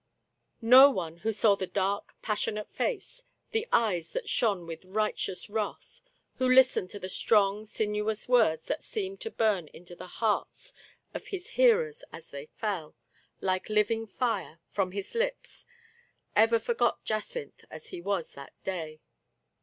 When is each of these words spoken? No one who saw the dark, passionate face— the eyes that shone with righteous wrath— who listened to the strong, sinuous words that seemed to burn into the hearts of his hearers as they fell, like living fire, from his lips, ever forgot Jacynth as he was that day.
No 0.63 0.89
one 0.89 1.17
who 1.17 1.31
saw 1.31 1.53
the 1.53 1.67
dark, 1.67 2.15
passionate 2.23 2.71
face— 2.71 3.23
the 3.51 3.67
eyes 3.71 4.13
that 4.13 4.27
shone 4.27 4.65
with 4.65 4.83
righteous 4.85 5.47
wrath— 5.47 6.01
who 6.39 6.51
listened 6.51 6.89
to 6.89 6.97
the 6.97 7.07
strong, 7.07 7.65
sinuous 7.65 8.27
words 8.27 8.65
that 8.65 8.81
seemed 8.83 9.21
to 9.21 9.29
burn 9.29 9.67
into 9.75 9.95
the 9.95 10.07
hearts 10.07 10.73
of 11.13 11.27
his 11.27 11.49
hearers 11.49 12.03
as 12.11 12.31
they 12.31 12.47
fell, 12.47 12.95
like 13.41 13.69
living 13.69 14.07
fire, 14.07 14.59
from 14.71 14.91
his 14.91 15.13
lips, 15.13 15.67
ever 16.35 16.57
forgot 16.57 17.03
Jacynth 17.05 17.63
as 17.69 17.89
he 17.89 18.01
was 18.01 18.33
that 18.33 18.53
day. 18.63 19.01